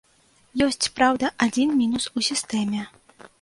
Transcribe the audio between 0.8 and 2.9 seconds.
праўда, адзін мінус у сістэме.